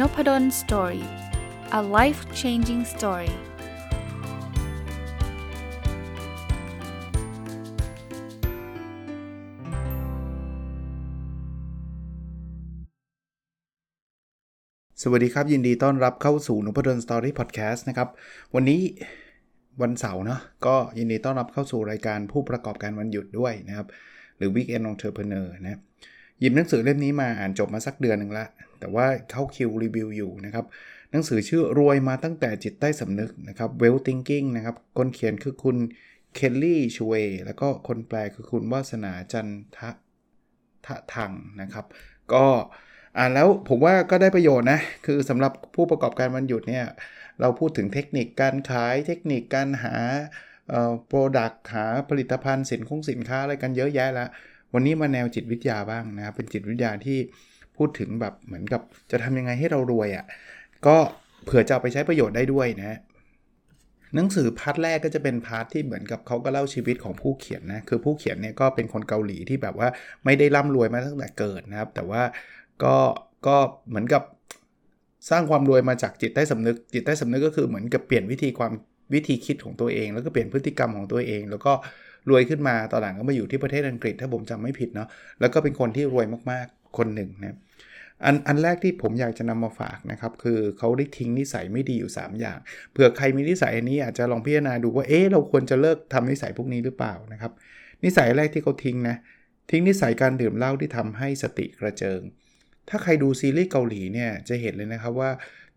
[0.00, 1.06] Nopadol story
[1.78, 3.34] a life changing story ส
[15.10, 18.08] วัสดีครับ ยินดีต้อนรับเข้าสู่นพดล story พอดแคสต์นะครับ
[18.54, 18.80] วันนี้
[19.82, 23.86] วันเสาร์เนาะก็ยินดีต้อนรับเข้าสู่รายการผู้ประกอบการวันหยุดด้วยนะครับ
[24.36, 25.80] หรือ Weekend Entrepreneur นะ
[26.44, 28.46] หยิบหนังสือเล่มนี้มาอ่านจบมาสักเดือนหนึ่งละ
[28.80, 30.64] แต่ว่าเข้าคิวรีวิวอยู่นะครับ
[31.10, 35.76] หนังสือชื่อรวยมาตั้งแต่จิตใต้สำนึกนะครับ Wealthinking นะครับ คนเขียนคือคุณ
[36.34, 37.12] เคลลี่ชเว
[37.46, 39.90] แล้วก็คนแปลคือคุณวาสนาจันทะ
[40.86, 41.86] ทะทังนะครับ
[42.32, 42.46] ก็
[43.18, 46.86] อ่านแล้วผมว่าก็ได้ประโยชน์นะ คือสำหรับผู้ประกอบการวันหยุดเนี่ย
[47.40, 49.96] เราพูดถึงเทคนิคการขายเทคนิคการหา
[51.06, 54.28] product หาผลิตภัณฑ์สินคงสินค้าอะไรกันเยอะแยะแล้ว
[54.74, 57.18] วันนี้มาแนวจิตวิทยาบ้างนะครับ เป็นจิตวิทยาที่
[57.76, 60.24] พูดถึงแบบเหมือนกับจะทำยังไงให้เรารวยอะ่ะ
[60.86, 60.96] ก็
[61.44, 62.98] เผื่อจะเอาไปใช้ประโยชน์ได้ด้วยนะ
[64.14, 69.88] หนังสือ part แรกก็จะเป็น part ที่เหมือนกับเขาก็เล่าชีวิตของผู้เขียนนะ คือผู้เขียนเนี่ยก็เป็นคนเกาหลีที่แบบว่า
[70.24, 72.22] ไม่ได้ร่ำรวยมาตั้งแต่เกิดนะครับ แต่ว่า
[72.84, 72.96] ก็
[73.46, 73.56] ก็
[73.88, 74.22] เหมือนกับ
[75.30, 78.72] สร้างความรวยมาจากจิตใต้สำนึก จิตใต้สำนึกก็คือเหมือนกับเปลี่ยนวิธีความ
[79.14, 81.72] วิธีคิดของตัวเอง แล้วก็เปลี่ยนพฤติกรรมของตัวเอง แล้วก็
[82.30, 85.08] รวยขึ้นมาตอนหลังก็มาอยู่ที่ประเทศอังกฤษ ถ้าผมจำไม่ผิดเนาะ
[85.40, 87.56] แล้วก็เป็นคนที่รวยมากๆคนหนึ่งนะ
[88.24, 92.58] อันอันแรกที่ผมอยากจะนำมาฝากนะครับ คือเขาได้ทิ้งนิสัยไม่ดีอยู่ 3 อย่าง
[92.92, 97.52] เผื่อใครมีนิสัยอันนี้อาจจะลองพิจารณาดูว่าเอ๊ะเราควรจะเลิกทำนิสัยพวกนี้หรือเปล่านะครับ
[98.04, 99.16] นิสัยแรกที่เขาทิ้งนะ
[99.70, 102.20] ทิ้งนิสัยการดื่มเหล้าที่ทำให้สติกระเจิง
[102.88, 105.30] ถ้าใครดูซีรีส์เกาหลีเนี่ยจะเห็นเลยนะครับว่า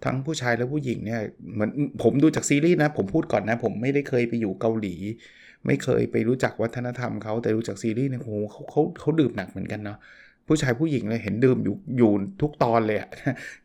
[0.05, 1.21] ทั้งผู้ชายและผู้หญิงเนี่ย
[1.53, 1.71] เหมือน
[2.03, 4.95] ผมดูจากซีรีส์นะผมพูดก่อนนะ ผมไม่ได้เคยไปอยู่เกาหลี
[5.65, 9.97] ไม่เคยไปรู้จักวัฒนธรรมเขาแต่รู้จักซีรีส์เนี่ยโอ้โหเขาเขาเขาดื่มหนักเหมือนกันเนาะ
[10.47, 13.09] ผู้ชายผู้หญิงเลยเห็นดื่มอยู่อยู่ทุกตอนเลยอะ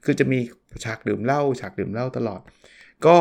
[0.04, 0.38] คือจะมี
[0.84, 2.40] ฉากดื่มเหล้าฉากดื่มเหล้าตลอด
[3.06, 3.16] ก็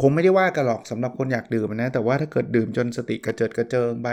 [0.00, 4.08] คงไม่ได้ว่ากันหรอกสำหรับคนอยากดื่มนะ แต่ว่าถ้าเกิดดื่มจนสติกระเจิดกระเจิงไป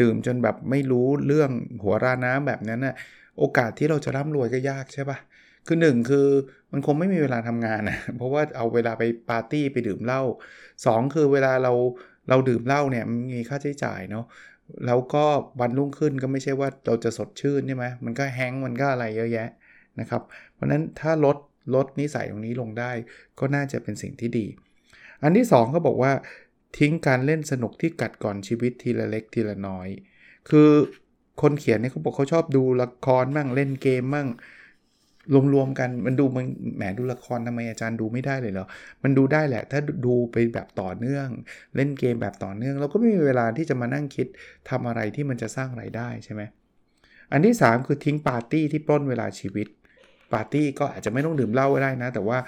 [0.00, 1.50] ดื่มจนแบบไม่รู้เรื่อง
[1.82, 2.94] หัวราน้ำแบบนั้นนะ่ะ
[3.38, 5.18] โอกาสที่เราจะร่ำรวยก็ยากใช่ปะ
[5.66, 6.28] คือ1คือ
[6.72, 10.22] มันคงไม่มีเวลาทำงานนะเพราะว่าเอาเวลาไปปาร์ตี้ไปดื่มเหล้า
[10.68, 11.72] 2คือเวลาเรา
[12.28, 14.24] เราดื่มเหล้าเนี่ยมันมีค่าใช้จ่ายเนาะ
[14.86, 15.24] แล้วก็
[15.60, 19.48] วันรุ่งขึ้นก็ไม่ใช่ว่าเราจะสดชื่นใช่ไหมมันก็แห้งมันก็อะไรเยอะแยะ
[20.00, 20.22] นะครับ
[20.54, 21.36] เพราะนั้นถ้าลด
[21.74, 22.92] ลดนิสัยตรงนี้ลงได้
[23.38, 24.46] ก็น่าจะเป็นสิ่งที่ดี
[25.22, 26.12] อันที่2ก็บอกว่า
[26.78, 29.88] ทิ้งการเล่นสนุกที่กัดก่อนชีวิตทีละเล็กทีละน้อย
[30.48, 30.68] คือ
[31.42, 34.28] คนเขียนเนี่ยเขาบอกเขาชอบดูละครบ้างเล่นเกมบ้าง
[35.54, 38.66] รวมๆกันมันดูมันแหมดูละครทำไมอาจารย์ดูไม่ได้เลยเหรอ
[39.02, 41.28] มันดูได้แหละ ถ้าดูไปแบบต่อเนื่อง
[41.76, 44.26] เล่นเกมแบบต่อเนื่อง เราก็ไม่มีเวลาที่จะมานั่งคิด
[44.70, 46.42] ทำอะไรที่มันจะสร้างไรายได้ใช่ไหม
[47.32, 49.68] อันที่ 3 คือทิ้งปาร์ตี้ที่ปล้นเวลาชีวิต
[50.32, 52.38] ปาร์ตี้ก็อาจจะไม่ต้องดื่มเหล้าก็ได้นะ แต่ว่า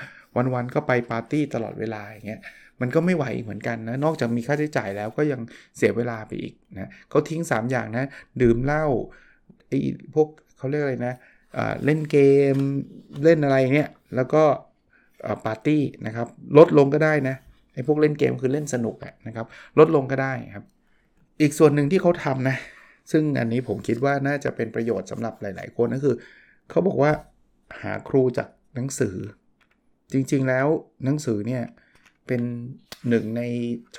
[0.54, 2.40] วันๆก็ไปปาร์ตี้ตลอดเวลาอย่างเงี้ย
[2.80, 5.40] มันก็ไม่ไหวเหมือนกันนะ นอกจากมีค่าใช้จ่ายแล้วก็ยัง
[5.76, 8.04] เสียเวลาไปอีกนะเขาทิ้ง 3 อย่างนะ
[8.42, 8.84] ดื่มเหล้า
[9.68, 9.78] ไอ้
[10.14, 10.28] พวก
[10.58, 11.14] เขาเรียกอะไรนะ
[11.84, 12.18] เล่นเก
[12.54, 12.56] ม
[13.24, 14.44] เล่นอะไรเนี่ยแล้วก็
[15.44, 16.28] ปาร์ตี้นะครับ
[16.58, 17.36] ลดลงก็ได้นะ
[17.74, 19.46] ไอ้พวกเล่นเกมคือเล่นสนุกนะครับ
[19.78, 20.64] ลดลงก็ได้ครับ
[21.40, 22.56] อีกส่วนหนึ่งที่เขาทำนะ
[23.12, 26.16] ซึ่งอันนี้ผมคิดว่าน่าจะเป็นประโยชน์สำหรับหลาย ๆ คนก็คือ
[26.70, 27.12] เขาบอกว่า
[27.82, 29.16] หาครูจากหนังสือ
[30.12, 30.66] จริงๆแล้ว
[31.04, 31.62] หนังสือเนี่ย
[32.26, 32.42] เป็น
[33.08, 33.42] หนึ่งใน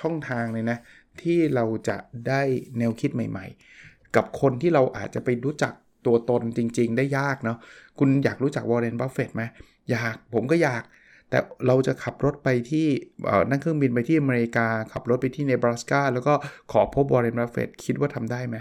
[0.00, 0.78] ช่องทางเลยนะ
[1.22, 1.96] ที่เราจะ
[2.28, 2.42] ได้
[2.78, 3.46] แนวคิดใหม่
[3.80, 5.74] ๆ กับคนที่เราอาจจะไปรู้จัก
[6.06, 7.58] ตัวตนจริง ๆ ได้ยากเนาะ
[7.98, 9.42] คุณอยากรู้จักวอร์เรนบัฟเฟตไหม
[9.90, 10.82] อยากผมก็อยาก
[11.30, 12.86] แต่เราจะขับรถไปที่
[13.50, 16.34] นั่งเครื่องบินไปที่อเมริกา ขับรถไปที่เนบราสกาแล้วก็
[16.72, 18.56] ขอพบวอร์เรนบัฟเฟตคิดว่าทำได้ไหม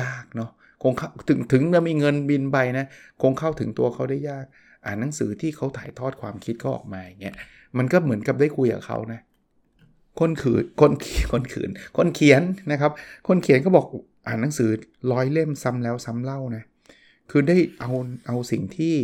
[0.00, 0.50] ยากเนาะ
[0.82, 0.92] คง
[1.28, 2.86] ถึงถึงจะมีเงินบินไปนะ
[3.22, 4.44] คงเข้าถึงตัวเขาได้ยาก
[4.86, 7.34] อ่านหนังสือที่เขาถ่ายทอดความคิดเขาออกมาอย่างเงี้ย
[7.78, 9.20] มันก็เหมือนกับได้คุยกับเขานะ
[10.20, 12.92] คนขืนคนเขียนคนขืนคนเขียนนะครับ
[13.28, 13.86] คนเขียนก็บอก
[14.26, 14.70] อ่านหนังสือ
[15.12, 16.64] ร้อยเล่มซ้ำแล้วซ้ำเล่านะ
[17.30, 17.92] คือได้เอา
[18.26, 18.94] เอาสิ่งที่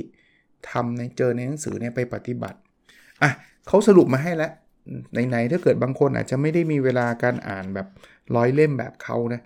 [0.70, 2.58] ทำในเจอในหนังสือเนี่ยไปปฏิบัติ
[3.22, 3.30] อะ
[3.66, 4.52] เขาสรุปมาให้แล้ว
[5.28, 7.86] ไหนๆถ้าเกิดบางคนอาจจะไม่ได้มีเวลาการอ่านแบบ
[8.36, 9.40] ร้อยเล่มแบบเขานะ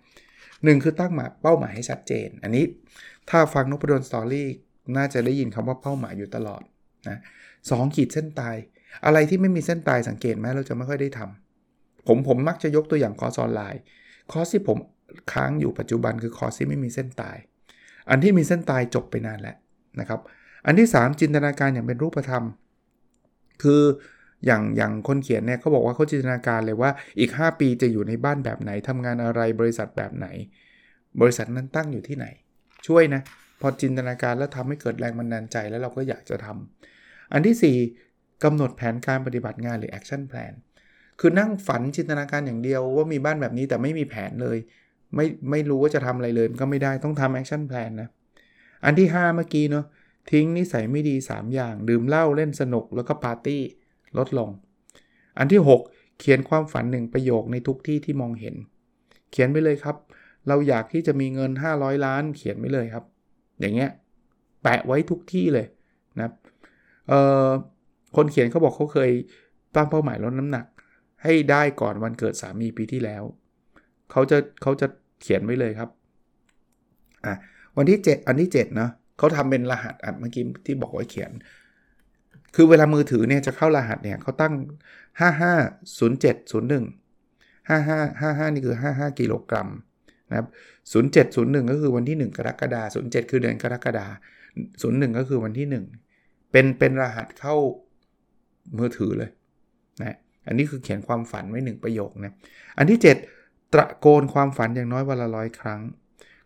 [0.65, 2.65] หนึ่งคือตั้งมาเป้าหมายให้ชัดเจน อันนี้
[3.31, 4.49] ถ้าฟังนพดล story
[4.97, 6.63] น่าจะได้ยินคำว่าเป้าหมายอยู่ตลอด
[7.09, 7.19] นะ
[7.71, 8.57] สองขีดเส้นตาย
[9.05, 13.81] อะไรที่ไม่มีเส้นตายสังเกตไหมเราจะไม่ค่อยได้ทำผมผมมักจะยกตัวอย่างคอร์สออนไลน์
[14.33, 14.79] คอร์สที่ผม
[15.33, 17.37] ค้างอยู่ปัจจุบันคือคอร์สที่ไม่มีเส้นตาย
[18.11, 19.57] อันที่มีเส้นตายจบไปนานแล้ว
[20.01, 20.21] นะครับ
[20.67, 22.45] อันที่ 3 จินตนาการอย่างเป็นรูปธรรม
[23.63, 23.83] คือ
[24.47, 30.27] อย่างอย่างคนเขียนเนี่ยเขาบอกว่าเขาจินตนาการเลยว่าอีก 5 ปีจะอยู่ในบ้านแบบไหนทำงานอะไรบริษัทแบบไหน
[31.21, 32.27] บริษัทนั้นตั้งอยู่ที่ไหน
[32.87, 33.23] ช่วยนะ
[33.61, 36.49] พอจินตนาการแล้วทำให้เกิดแรงบันดาลใจแล้วเราก็อยากจะท
[37.33, 37.79] อันที่
[38.11, 40.55] 4กำหนดแผนการปฏิบัติงานหรือ action plan
[41.21, 44.59] คือนั่งฝันจินตนาการอย่างเดียวว่ามีบ้านแบบนี้แต่ไม่มีแผนเลย
[45.17, 48.09] ไม่ไม่รู้ว่าจะทำอะไรเลยก็ไม่ได้ต้องทำ action plan นนะ
[48.85, 49.85] อันที่ 5 เมื่อกี้เนาะ
[50.31, 53.63] ทิ้งนิสัยไม่ดี 3 อย่าง ดื่มเหล้าเล่นสนุกแล้วก็ปาร์ตี้
[54.19, 54.51] ลดลง
[55.39, 58.55] อันที่ 6 เขียนความฝันหนึ่งประโยคในทุกที่ที่มองเห็น
[59.31, 59.97] เขียนไปเลยครับ
[60.49, 63.05] เราอยากที่จะมีเงิน 500 ล้าน เขียนไปเลยครับ
[63.61, 63.91] อย่างเงี้ย
[64.63, 65.67] แปะไว้ทุกที่เลย
[66.21, 66.31] นะ
[67.09, 67.49] เอ่อ
[68.17, 69.11] คนเขียนเขาบอกเขาเคย
[69.77, 70.67] ตั้งเป้าหมายลดน้ำหนัก
[71.23, 73.23] ให้ได้ก่อนวันเกิดสามีปีที่แล้ว
[74.11, 74.87] เขาจะเขาจะ
[75.25, 75.91] เขียนไว้เลยครับ
[77.27, 77.35] อะ
[77.77, 81.31] วันที่ 7 อันที่7เนาะเขาทำเป็นรหัสอะเมื่อกี้ที่บอกไว้เขียน
[82.55, 84.55] คือเวลามือถือเนี่ยจะเข้ารหัสเนี่ยเขาตั้ง
[85.21, 86.85] 550701
[87.69, 89.69] 55 55 นี่คือ 55 กิโลกรัม
[90.31, 90.47] นะครับ
[91.13, 94.07] 0701 ก็คือวันที่ 1 กรกฎาคม07 คือเดือนกรกฎา
[94.83, 95.67] คม01 ก็คือวันที่
[96.11, 97.57] 1 เป็นเป็นรหัสเข้า
[98.79, 99.31] มือถือเลย
[100.01, 100.17] นะ
[100.47, 102.33] อันนี้คือเขียนความฝันไว้ 1 ประโยคนะ
[102.79, 103.07] อันที่ 7
[103.75, 105.81] ตะโกนความฝันอย่างน้อยวันละร้อยครั้ง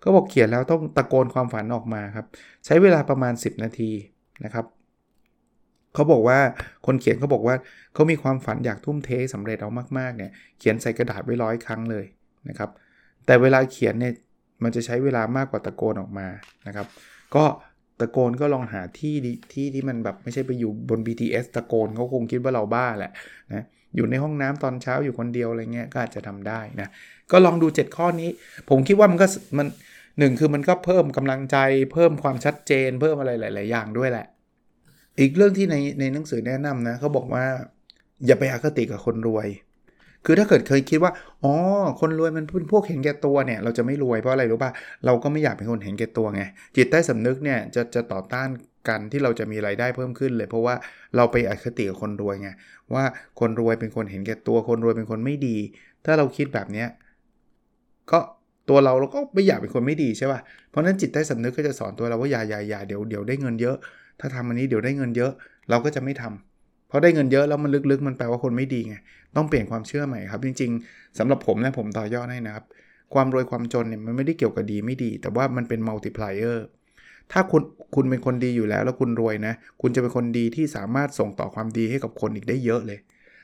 [0.02, 2.26] ก็บอกเขียนแล้วต้องตะโกนความฝันออกมาครับ
[2.64, 3.90] ใช้เวลาประมาณ 10 นาที
[4.44, 4.64] นะครับ
[5.94, 6.38] เขาบอกว่า
[6.86, 7.56] คนเขียนเขาบอกว่า
[7.94, 12.04] เขามีความฝันอยากทุ่มเทสำเร็จเอามากๆเนี่ยเขียนใส่กระดาษไว้ร้อยครั้งเลย
[12.48, 12.70] นะครับ
[13.26, 14.12] แต่เวลาเขียนเนี่ย
[14.62, 16.28] มันจะใช้เวลามากกว่าตะโกนออกมา
[16.66, 16.86] นะครับ
[17.34, 17.44] ก็
[18.00, 19.14] ตะโกนก็ลองหาที่
[19.52, 23.12] ที่ที่มันแบบไม่ใช่ไปอยู่บน BTS ตะโกนเขาคงคิดว่าเราบ้าแหละ
[23.54, 23.64] นะ
[23.96, 26.88] อยู่ในห้องน้ำตอนเช้าอยู่คนเดียวอะไรเงี้ยก็อาจจะทำได้นะ
[27.32, 28.30] ก็ลองดู 7 ข้อนี้
[28.70, 29.26] ผมคิดว่ามันก็
[29.58, 29.66] มัน
[30.18, 31.56] หนึ่งคือมันก็เพิ่มกำลังใจ
[31.92, 34.26] เพิ่มความชัดเจน เพิ่มอะไรหลาย ๆ อย่างด้วยแหละ
[35.20, 37.44] อีกเรื่องที่ในในหนังสือแนะนำนะเขาบอกว่า
[38.26, 39.48] อย่าไปอคติกับคนรวย
[40.30, 41.12] คือถ้าเกิดเคยคิดว่า
[41.44, 41.54] อ๋อ
[42.00, 44.70] คนรวยมันเป็นพวกเห็นแก่ตัวเนี่ยเราจะไม่รวยเพราะอะไรรู้ป่ะ
[45.06, 46.42] เราก็ไม่อยากเป็นคนเห็นแก่ตัวไง
[46.76, 48.48] จิตใต้สำนึกเนี่ยจะจะต่อต้าน
[48.88, 50.74] กันที่เราจะมีไรายได้เพิ่มขึ้นเลย เพราะว่า
[51.16, 52.48] เราไปอคติกับคนรวยไง
[52.94, 53.04] ว่า
[53.40, 55.56] คนรวยเป็นคนเห็นแก่ตัว คนรวยเป็นคนไม่ดี
[56.04, 56.88] ถ้าเราคิดแบบเนี้ย
[58.10, 58.18] ก็
[58.68, 60.40] ตัวเราเราก็ไม่อยากเป็นคนไม่ดีใช่ป่ะ
[60.70, 63.76] เพราะนั้นจิตใต้สำนึกก็จะสอนตัวเราว่าอย่าอย่าอย่าเดี๋ยวเดี๋ยวได้เงินเยอะ
[64.20, 65.32] ถ้าทำอันนี้เดี๋ยวได้เงินเยอะ
[65.70, 66.47] เราก็จะไม่ทำ
[66.88, 68.94] เพราะได้เงินเยอะแล้วมันลึกๆ มันแปลว่าคนไม่ดีไง
[69.36, 72.64] ต้องเปลี่ยนความเชื่อใหม่ครับ จริง ๆสำหรับผมนะผมต่อยอดให้นะครับ
[73.14, 76.66] ความรวยความจนเนี่ยมันไม่ได้เกี่ยวกับดีไม่ดี แต่ว่ามันเป็นมัลติพลายเออร์
[77.32, 77.62] ถ้าคุณ
[77.94, 82.98] คุณเป็นคนดีอยู่แล้ว แล้วคุณรวยนะ คุณจะเป็นคนดีที่สามารถส่งต่อความดีให้กับคนอีกได้เยอะเลย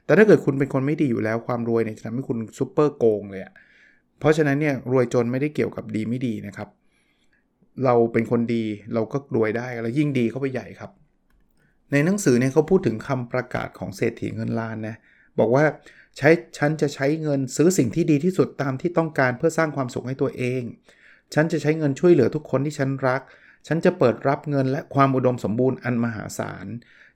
[0.04, 3.52] แต่ถ้าเกิดคุณเป็นคนไม่ดีอยู่แล้วความรวยเนี่ยจะทำให้คุณซูเปอร์โกงเลยอะ
[4.20, 6.68] เพราะฉะนั้นเนี่ยรวยจนไม่ได้เกี่ยวกับดีไม่ดีนะครับ
[7.84, 8.64] เราเป็นคนดี
[8.94, 10.90] เราก็รวยได้แล้วยิ่งดีเข้าไปใหญ่ครับ
[11.94, 14.96] ในหนังสือเนี่ยเขาพูดถึงคำประกาศของเศรษฐีเงินล้านนะ
[15.38, 15.64] บอกว่า
[16.18, 20.62] ใช้ฉันจะใช้เงินซื้อสิ่งที่ดีที่สุดตามที่ต้องการเพื่อสร้างความสุขให้ตัวเอง
[21.34, 23.20] ฉันจะใช้เงินช่วยเหลือทุกคนที่ฉันรัก
[23.66, 26.66] ฉันจะเปิดรับเงินและความอุดมสมบูรณ์อันมหาศาล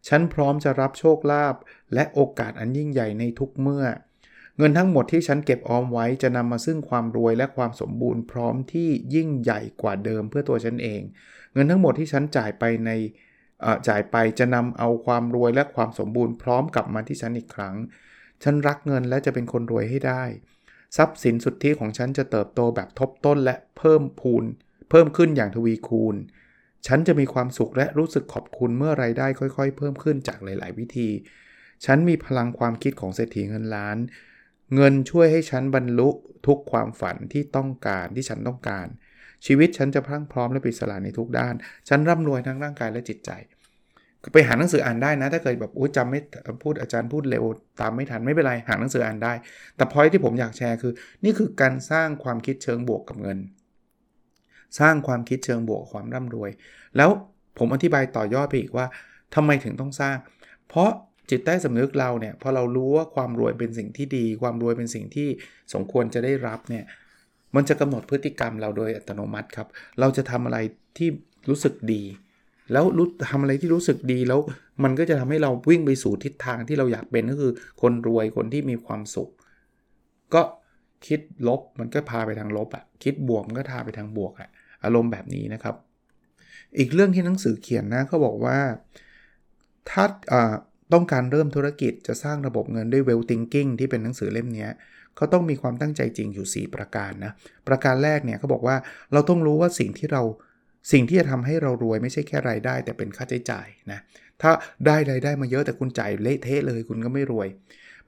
[0.08, 1.54] ฉันพร้อมจะรับโชคลาภ
[1.94, 3.84] และโอกาสอันยิ่งใหญ่ในทุกเมื่อ
[4.58, 11.00] เงินทั้งหมดที่ฉันเก็บออมไว้จะนำมาซึ่งความรวยและความสมบูรณ์พร้อมที่ยิ่งใหญ่กว่าเดิมเพื่อตัวฉันเอง
[11.52, 12.90] เงินทั้งหมดที่ฉันจ่ายไปใน
[13.88, 17.76] จ่ายไปจะนำเอาความรวยและความสมบูรณ์พร้อมกลับมาที่ฉันอีกครั้ง
[18.42, 20.24] ฉันรักเงินและจะเป็นคนรวยให้ได้
[20.96, 24.44] ทรัพย์สินสุทธิของฉันจะเติบโตแบบทบต้นและเพิ่มพูน
[24.90, 26.16] เพิ่มขึ้นอย่างทวีคูณ
[26.86, 31.08] ฉันจะมีความสุขและรู้สึกขอบคุณเมื่อไรายได้ค่อย ๆ เพิ่มขึ้นจากหลาย ๆ วิธี
[31.84, 33.96] ฉันมีพลังความคิดของเศรษฐีเงินล้าน
[34.74, 36.08] เงินช่วยให้ฉันบรรลุ
[36.46, 38.86] ทุกความฝันที่ต้องการที่ฉันต้องการ
[39.46, 41.54] ชีวิตฉันจะพรั่งพร้อมและปิสลาในทุกด้าน
[41.88, 43.30] ฉันร่ำรวยทั้งร่างกายและจิตใจ
[44.32, 46.20] ไปหาหนังสืออ่านได้นะ ถ้าเกิดแบบโอ้จำไม่
[46.62, 47.44] พูดอาจารย์พูดเร็ว
[47.80, 49.32] ตามไม่ทันไม่เป็นไรหาหนังสืออ่านได้
[49.76, 50.92] แต่พอยที่ผมอยากแชร์คือ
[51.24, 53.38] นี่คือการสร้างความคิดเชิงบวกกับเงิน
[54.78, 56.50] สร้างความคิดเชิงบวกความร่ำรวย
[56.96, 57.10] แล้ว
[57.58, 58.86] ผมอธิบายต่อยอดไปอีกว่า
[59.34, 60.16] ทำไมถึงต้องสร้าง
[60.68, 60.90] เพราะ
[61.30, 65.28] จิตใต้สำนึกเราเนี่ยพอเรารู้ว่าความรวยเป็นสิ่งที่ดี ความรวยเป็นสิ่งที่
[65.72, 66.84] สมควรจะได้รับเนี่ย
[67.54, 69.68] มันจะกำหนดพฤติกรรมเราโดยอัตโนมัติครับ
[70.00, 70.58] เราจะทำอะไร
[70.98, 71.08] ที่
[71.48, 72.02] รู้สึกดี
[72.72, 74.40] แล้วรู้ทำอะไรที่รู้สึกดีแล้ว
[74.82, 79.30] มันก็จะทำให้เราวิ่งไปสู่ทิศทางที่เราอยากเป็นก็คือ คนรวยคนที่มีความสุข
[80.34, 80.42] ก็
[81.06, 84.48] คิดลบมันก็พาไปทางลบอะ่ะคิดบวกมันก็พาไปทางบวกอะ่ะ
[84.84, 85.74] อารมณ์แบบนี้นะครับ
[86.78, 88.58] อีกเรื่องที่หนังสือเขียนนะเขาบอกว่า
[89.90, 90.04] ถ้า
[90.92, 94.68] ต้องการเริ่มธุรกิจจะสร้างระบบเงินด้วย well thinking ที่เป็นหนังสือเล่มนี้
[95.16, 97.32] เขาต้องมีความตั้งใจจริงอยู่ 4 ประการนะ
[97.68, 98.76] ประการแรกเนี่ยเขาบอกว่า
[99.12, 100.22] เราต้องรู้ว่าสิ่งที่เรา
[100.92, 104.00] สิ่งที่จะทำให้เรารวยไม่ใช่แค่รายได้ แต่เป็นค่าใช้จ่ายนะ
[104.42, 104.50] ถ้า
[104.86, 107.48] ได้รายได้มาเยอะแต่คุณจ่ายเละเทะเลยคุณก็ไม่รวย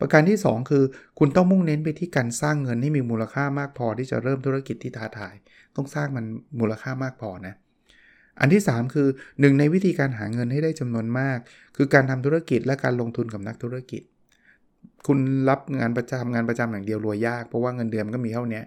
[0.00, 0.84] ประการที่ 2 คือ
[1.18, 5.34] คุณต้องมุ่งเน้นไปที่การสร้างเงินให้มีมูลค่ามากพอที่จะเริ่มธุรกิจที่ท้าทาย
[5.76, 6.24] ต้องสร้างมัน
[6.60, 7.54] มูลค่ามากพอนะ
[8.40, 9.08] อันที่ 3 คือ
[9.40, 11.38] หนึ่งในวิธีการหาเงินให้ได้จำนวนมาก
[11.76, 14.02] คือการทำธุรกิจและการลงทุนกับนักธุรกิจ
[15.06, 15.18] คุณ
[15.48, 18.62] รับงานประจำงานประจำอย่างเดียวรวยยากเพราะว่าเงินเดือนก็มีเท่านี้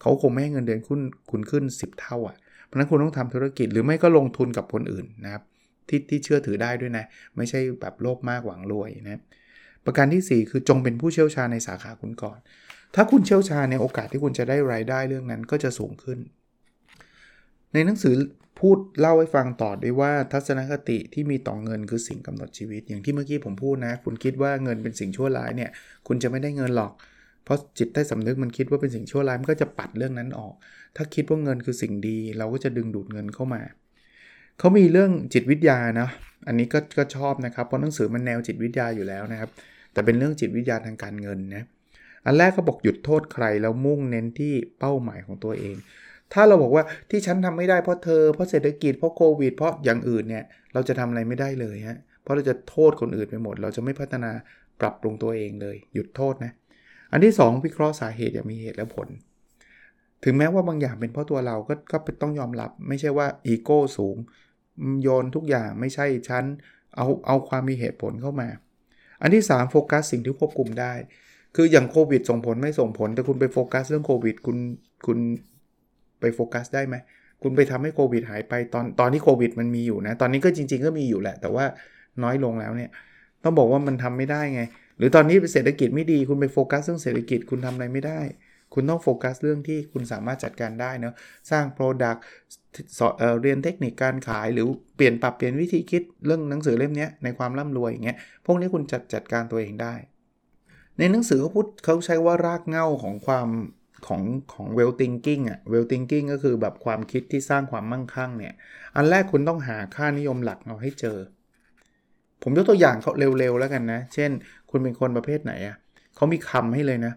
[0.00, 2.36] เขาคงไม่ให้เงินเดือนคุณคุณขึ้น 10 เท่าอะ่ะ
[2.74, 5.42] ราะนั้นคุณต้องทำธุรกิจหรือไม่ก็ลงทุนกับคนอื่นนะครับ
[5.88, 7.04] ที่ที่เชื่อถือได้ด้วยนะ
[7.36, 9.20] ไม่ใช่แบบโลภมากหวังรวยนะ
[9.84, 12.38] ประการที่ 4 คือจงเป็นผู้เชี่ยวชาญในสาขาคุณก่อน
[12.94, 16.18] ถ้าคุณเชี่ยวชาญในโอกาสที่คุณจะได้รายได้เรื่องนั้นก็จะสูงขึ้น
[17.72, 18.14] ในหนังสือ
[18.60, 25.70] พูดเล่าให้ฟังต่อด้วยว่าทัศนคติที่มีต่อเงินคือสิ่งกำหนดชีวิต อย่างที่เมื่อกี้ผมพูดนะ คุณคิดว่าเงินเป็นสิ่งชั่วร้ายเนี่ย
[26.06, 26.92] คุณจะไม่ได้เงินหรอก
[27.44, 30.54] เพราะจิตใต้สำนึกมันคิดว่าเป็นสิ่งชั่วร้ายมันก็จะปัดเรื่องนั้นออก
[30.96, 33.62] ถ้าคิดว่าเงินคือสิ่งดี เราก็จะดึงดูดเงินเข้ามา
[34.58, 36.08] เขามีเรื่องจิตวิทยานะ
[36.46, 39.50] อันนี้ก็ก็ชอบนะครับเพราะหนังสือมันแนวจิตวิทยาอยู่แล้วนะครับ
[39.92, 41.64] แต่เป็นเรื่องจิตวิทยาทางการเงินนะ
[42.26, 45.76] อันแรกก็บอกหยุดโทษใครแล้วมุ่งเน้นที่เป้าหมายของตัวเอง
[46.32, 54.30] ถ้าเราบอกว่าที่ฉันทำไม่ได้เพราะเธอเพราะเศรษฐกิจเพราะโควิด เพราะอย่างอื่นเนี่ยเราจะทำอะไรไม่ได้เลยฮะเพราะเราจะโทษคนอื่นไปหมด เราจะไม่พัฒนา
[54.80, 56.52] ปรับปรุงตัวเองเลย หยุดโทษนะ
[57.12, 59.08] อันที่ 2 วิเคราะห์สาเหตุอย่างมีเหตุและผล
[60.24, 64.16] ถึงแม้ว่าบางอย่างเป็นเพราะตัวเราก็ก็ต้องยอมรับ ไม่ใช่ว่าอีโก้สูง
[65.02, 66.44] โยนทุกอย่างไม่ใช่ฉัน
[66.96, 68.48] เอาเอาความมีเหตุผลเข้ามา
[69.22, 70.92] อันที่ 3 โฟกัสสิ่งที่ควบคุมได้
[71.56, 74.56] คืออย่างโควิดส่งผลไม่ส่งผล แต่คุณไปโฟกัสเรื่องโควิดคุณ
[75.06, 75.18] คุณ
[76.20, 76.96] ไปโฟกัสได้ไหม
[77.42, 81.64] คุณไปทำให้โควิดหายไปตอนตอนที่โควิดมันมีอยู่นะ ตอนนี้ก็จริง ๆ ก็มีอยู่แหละ แต่ว่า
[82.22, 82.90] น้อยลงแล้วเนี่ย
[83.44, 84.62] ต้องบอกว่ามันทำไม่ได้ไง
[84.98, 88.20] หรือตอนนี้เศรษฐกิจไม่ดีคุณไปโฟกัสเรื่องเศรษฐกิจคุณทำอะไรไม่ได้
[88.74, 91.14] คุณต้องโฟกัสเรื่องที่คุณสามารถจัดการได้เนาะ
[91.50, 92.20] สร้าง Product
[93.42, 99.94] เรียนเทคนิคการขายหรือเปลี่ยนปรับเปลี่ยนวิธีคิดเรื่องหนังสือเล่มนี้ในความร่ำรวยอย่างเงี้ยพวกนี้คุณจัดจัดการตัวเองได้
[100.98, 103.48] ในหนังสือเขาพูดเขาใช้ว่ารากเหง้าของความ
[104.06, 104.22] ของ
[104.52, 108.54] ของ well thinking อะ well thinking ก็คือแบบความคิดที่สร้างความมั่งคั่งเนี่ย
[108.96, 111.18] อันแรกคุณต้องหาค่านิยมหลักเอาให้เจอ
[112.42, 114.30] ผมยกตัวอย่างเขาเร็วๆแล้วกันนะ เช่น
[114.76, 115.76] คุณเป็นคนประเภทไหนอะ
[116.14, 117.14] เขามีคำให้เลยนะ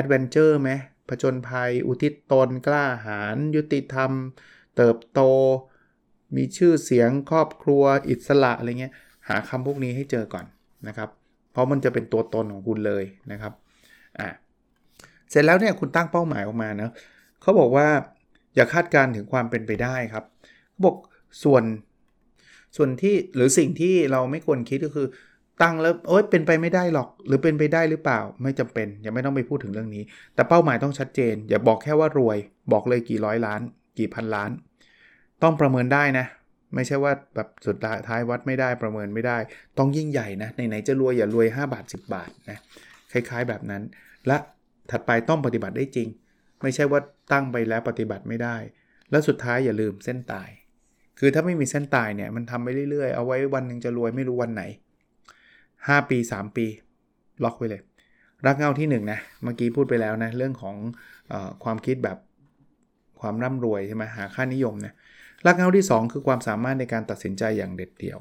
[0.00, 0.70] adventure ไหม
[1.08, 4.12] ผจญภัย อุทิศตนกล้าหาญยุติธรรม
[4.76, 5.20] เติบโต
[6.36, 8.94] มีชื่อเสียงครอบครัว อิสระอะไรเงี้ย
[9.28, 10.44] หาคำพวกนี้ให้เจอก่อน
[10.88, 11.08] นะครับ
[11.52, 13.52] เพราะมันจะเป็นตัวตนของคุณเลยนะครับ
[14.18, 14.28] อ่า
[15.30, 16.90] เสร็จแล้วเนี่ยคุณตั้งเป้าหมายออกมาเนะ
[17.40, 17.88] เขาบอกว่า
[18.54, 20.24] อย่าคาดการถึงความเป็นไปได้ครับ
[20.70, 20.96] เขาบอก
[21.44, 21.64] ส่วน
[22.76, 25.06] ส่วนที่หรือสิ่งที่เราไม่ควรคิดก็คือ
[25.62, 30.02] ตั้งแล้วโอ๊ยเป็นไปไม่ได้หรอก หรือเป็นไปได้หรือเปล่า ไม่จำเป็นยังไม่ต้องไปพูดถึงเรื่องนี้
[30.34, 32.38] แต่เป้าหมายต้องชัดเจน อย่าบอกแค่ว่ารวย
[32.72, 33.60] บอกเลยกี่ร้อยล้าน
[33.98, 34.50] กี่พันล้าน
[35.42, 36.26] ต้องประเมินได้นะ
[36.74, 37.76] ไม่ใช่ว่าแบบสุด
[38.08, 39.38] ท้ายวัดไม่ได้ประเมินไม่ได้
[39.78, 42.58] ต้องยิ่งใหญ่นะไหนๆจะรวยอย่ารวย 5 บาท 10 บาทนะ
[43.12, 43.82] คล้ายๆแบบนั้น
[44.26, 44.36] และ
[44.90, 46.08] ถัดไปต้องปฏิบัติได้จริง
[46.62, 47.00] ไม่ใช่ว่า
[47.32, 48.56] ตั้งไปแล้วปฏิบัติไม่ได้
[49.10, 50.48] แล้วสุดท้ายอย่าลืมเส้นตาย
[51.18, 54.62] คือถ้าไม่มีเส้นตายเนี่ยมันทำไปเรื่อยๆเอาไว้วันหนึ่งจะรวยไม่รู้วันไหน
[55.88, 56.66] 5 ปี 3 ปี
[57.44, 57.82] ล็อกไว้เลย
[58.46, 60.76] รักเงาที่1นนะเมื่อกี้พูดไปแล้วนะเรื่องของ
[61.32, 61.34] อ
[61.64, 62.18] ความคิดแบบ
[63.20, 64.92] ความร่ำรวยใช่ไหมหาค่านิยมนะ
[65.46, 68.18] รักเงาที่ 2 คือความสามารถในการตัดสินใจอย่างเด็ดเดี่ยว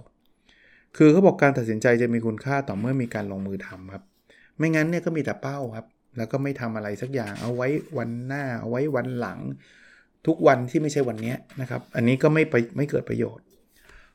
[0.98, 4.04] คือเขาบอกการตัดสินใจจะมีคุณค่าต่อเมื่อมีการลงมือทำครับ
[4.58, 5.86] ไม่งั้นเนี่ยก็มีแต่เป้าครับ
[6.18, 9.40] แล้วก็ไม่ทำอะไรสักอย่าง เอาไว้วันหน้า เอาไว้วันหลัง
[10.28, 13.46] ทุกวันที่ไม่ใช่วันนี้นะครับ อันนี้ก็ไม่ไปไม่เกิดประโยชน์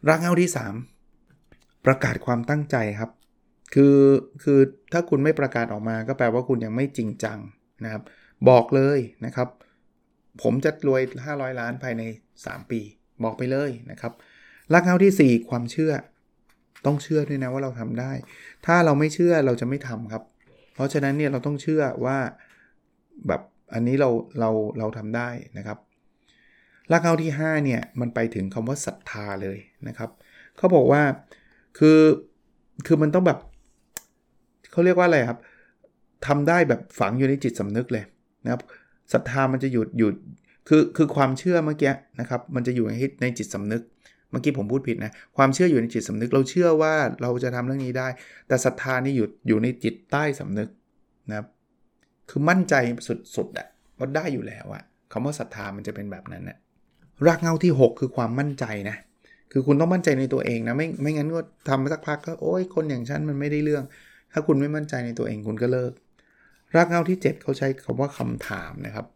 [0.08, 0.50] รักเงาที่
[1.16, 3.10] 3 ประกาศความตั้งใจครับ
[3.74, 3.98] คือ
[4.42, 4.60] คือ
[4.92, 7.38] ถ้าคุณไม่ประกาศออกมาก็แปลว่าคุณยังไม่จริงจัง
[7.84, 8.02] นะครับ
[8.48, 9.48] บอกเลยนะครับ
[10.42, 12.02] ผมจะรวย 500 ล้านภายใน
[12.38, 12.80] 3 ปี
[13.24, 14.12] บอกไปเลยนะครับ
[14.74, 15.92] รักเงาที่ 4 ความเชื่อ
[16.86, 18.12] ต้องเชื่อด้วยนะว่าเราทำได้
[18.66, 20.22] ถ้าเราไม่เชื่อเราจะไม่ทำครับ
[20.74, 22.18] เพราะฉะนั้นเนี่ยเราต้องเชื่อว่า
[23.28, 23.42] แบบ
[23.74, 25.28] อันนี้เราเราเราทำได้
[25.58, 25.78] นะครับ
[26.92, 30.10] รากเงาที่5เนี่ยมันไปถึงคำว่าศรัทธาเลยนะครับ
[30.56, 31.02] เขาบอกว่า
[31.78, 32.00] คือ
[32.86, 33.38] คือมันต้องแบบ
[34.74, 35.38] เขาเรียกว่าอะไรครับ
[36.26, 38.04] ทำได้แบบฝังอยู่ในจิตสำนึกเลย
[38.44, 38.60] นะครับ
[39.12, 40.14] ศรัทธามันจะหยุดหยุด
[40.68, 43.82] คือคือความเชื่อเมื่อกี้นะครับมันจะอยู่ในในจิตสำนึก
[44.30, 48.08] เมื่อกี้ผมพูดผิดนะความเชื่ออยู่ในจิตสำนึก เราเชื่อว่าเราจะทำเรื่องนี้ได้
[48.48, 50.68] แต่ศรัทธานี่อยู่อยู่ในจิตใต้สำนึก
[51.28, 51.46] นะครับ
[52.30, 52.74] คือมั่นใจ
[53.36, 53.66] สุดๆอะ
[53.98, 56.58] ว่าได้อยู่แล้วอะคำว่าศรัทธามันจะเป็นแบบนั้นนะ
[57.26, 58.96] รากเงาที่ 6 คือความมั่นใจนะ
[59.52, 63.84] คือคุณต้องมั่นใจในตัวเองนะไม่ไม่งั้นก็ทำไปสักพักก็โอ้ยคนอย่างฉันมันไม่ได้เรื่อง
[64.34, 65.92] ถ้าคุณไม่มั่นใจในตัวเองคุณก็เลิก
[66.74, 69.06] รากเงาที่ 7 เขาใช้คำว่าคำถามนะครับ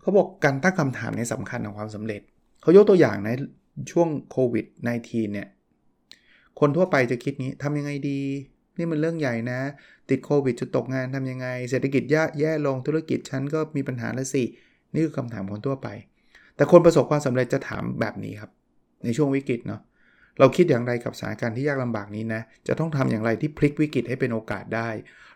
[0.00, 2.20] เขาบอกการตั้งคำถามในสำคัญของความสำเร็จ
[2.62, 3.30] เขายกตัวอย่างใน
[3.90, 5.48] ช่วงโควิด -19 เนี่ย
[6.60, 8.20] คนทั่วไปจะคิดนี้ทำยังไงดี
[8.78, 9.60] นี่มันเรื่องใหญ่นะ
[10.10, 14.42] ติดโควิดจะตกงานทำยังไง เศรษฐกิจแย่แย่ลงธุรกิจฉันก็มีปัญหาแล้วสิ
[14.92, 15.88] นี่คือคำถามคนทั่วไป
[16.56, 18.50] แต่คนประสบความสำเร็จจะถามแบบนี้ครับ
[19.04, 19.80] ในช่วงวิกฤตเนาะ
[20.38, 24.88] เราคิดอย่างไรกับสถานการณ์ที่ยากลำบากนี้นะ จะต้องทำอย่างไรที่พลิกวิกฤตให้เป็นโอกาสได้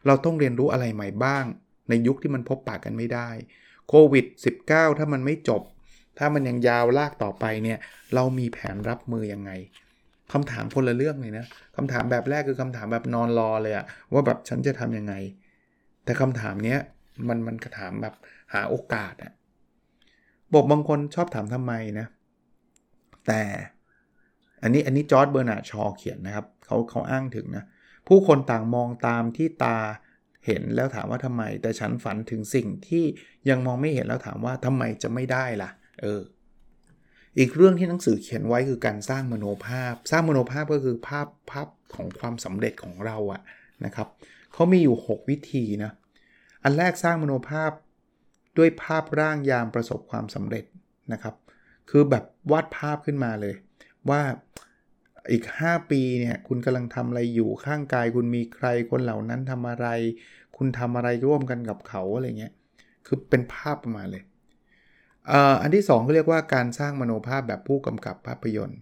[0.07, 1.45] เราต้องเรียนรู้อะไรใหม่บ้าง
[1.89, 3.29] ในยุคที่มันพบปากกันไม่ได้
[3.89, 4.27] โควิด
[4.65, 5.63] -19 ถ้ามันไม่จบ
[6.19, 7.79] ถ้ามันยังยาวลากต่อไปเนี่ย
[8.15, 9.51] เรามีแผนรับมือยังไง
[10.33, 15.15] คำถามคนละเรื่องเลยนะคำถามแบบแรกคือคำถามแบบนอนรอเลยอะว่าแบบฉันจะทำยังไง
[16.05, 16.79] แต่คำถามเนี้ย
[17.29, 18.15] มันมันถามแบบ
[18.55, 19.33] หาโอกาสอะ
[20.55, 22.07] บอกบางคนชอบถามทำไมนะ
[23.27, 23.41] แต่
[24.63, 27.65] อันนี้อันนี้จอร์ดเบอร์นาชอเขียนนะครับเขาเขาอ้างถึงนะ
[28.09, 29.79] ผู้คนต่างมองตามที่ตา
[30.47, 33.05] เห็นแล้วถามว่าทำไม แต่ฉันฝันถึงสิ่งที่
[33.49, 35.71] ยังมองไม่เห็นแล้วถามว่าทำไมจะไม่ได้ล่ะ
[36.03, 36.21] เออ
[37.39, 43.41] อีกเรื่องที่หนังสือเขียนไว้คือการสร้างมโนภาพ สร้างมโนภาพก็คือภาพภาพของความสำเร็จของเราอะ
[43.85, 44.09] นะครับ
[44.53, 45.93] เขามีอยู่ 6 วิธีนะ
[46.65, 47.71] อันแรกสร้างมโนภาพ
[48.59, 50.65] ด้วยภาพร่างยามประสบความสำเร็จ
[51.13, 51.35] นะครับ
[51.91, 53.55] คือแบบวาดภาพขึ้นมาเลย
[54.11, 54.23] ว่า
[55.33, 59.87] อีก 5 ปีเนี่ยคุณกำลังทำอะไรอยู่ข้างกาย คุณมีใครคนเหล่านั้นทำอะไร
[60.57, 62.53] คุณทำอะไรร่วมกันกับเขาอะไรเงี้ย
[63.07, 64.25] คือเป็นภาพประมาณเลย
[65.63, 68.79] อันที่2ก็เรียกว่าการสร้างมโนภาพแบบผู้กำกับภาพยนตร์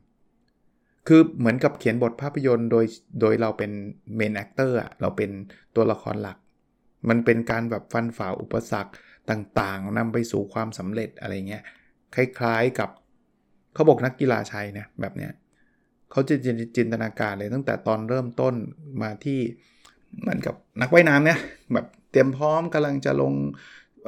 [1.09, 2.85] คือเหมือนกับเขียนบทภาพยนตร์โดย
[3.21, 3.71] โดยเราเป็น
[4.17, 5.31] main actor อะเราเป็น
[5.75, 6.39] ตัวละครหลัก
[7.09, 8.93] มันเป็นการแบบฟันฝ่าอุปสรรค
[9.31, 11.63] ต่างๆนำไปสู่ความสำเร็จอะไรเงี้ย
[12.15, 12.91] คล้ายๆกับ
[13.77, 15.33] เขาบอกนักกีฬาใช้เนาะแบบเนี้ย
[16.11, 16.35] เขาจะ
[16.77, 18.55] จินตนาการเลยตั้งแต่ตอนเริ่มต้น
[19.03, 19.41] มาที่
[20.21, 21.39] เหมือนกับนักว่ายน้ำเนี่ย
[21.73, 23.33] แบบเตรียมพร้อมกำลังจะลง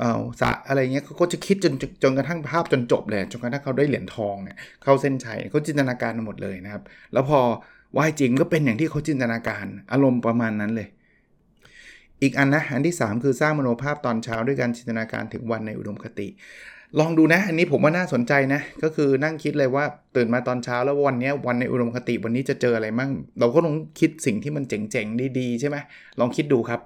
[0.00, 6.82] เอาสระอะไรเงี้ยเขาก็จะคิดจนจนกระทั่งภาพจนจบเลยจนกระทั่งเขาได้เหรียญทองเนี่ยเข้าเส้นชัยเขาจินตนาการหมดเลยนะครับ
[7.12, 7.40] แล้วพอ
[7.96, 10.88] ว่ายจริงก็เป็นอย่างที่เขาจินตนาการอารมณ์ประมาณนั้นเลย
[12.22, 16.28] อีกอันนะอันที่ 3 คือสร้างมโนภาพตอนเช้าด้วยการจินตนาการถึงวันในอุดมคติ
[17.00, 19.84] ลองดูนะ อันนี้ผมว่าน่าสนใจนะ ก็คือนั่งคิดเลยว่า
[20.16, 25.76] ตื่นมาตอนเช้าแล้ววันนี้วันในอุดมคติวันนี้จะเจออะไรมั่ง เราก็ต้องคิดสิ่งที่มันเจ๋งๆ ดีๆ ใช่ไหม
[26.20, 26.80] ลองคิดดูครับ